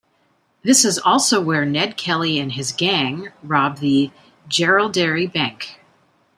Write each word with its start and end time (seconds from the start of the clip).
This 0.63 0.83
is 0.83 0.97
also 0.97 1.39
where 1.39 1.63
Ned 1.63 1.95
Kelly 1.95 2.39
and 2.39 2.53
his 2.53 2.71
Gang 2.71 3.27
robbed 3.43 3.81
the 3.81 4.09
'Jerilderie 4.49 5.31
Bank'. 5.31 5.79